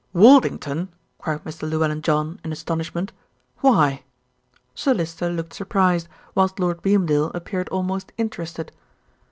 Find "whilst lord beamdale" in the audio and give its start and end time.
6.33-7.29